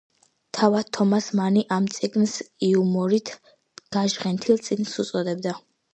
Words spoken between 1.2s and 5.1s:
მანი ამ წიგნს იუმორით გაჟღენთილ წიგნს